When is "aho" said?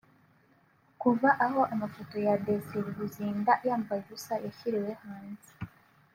1.45-1.61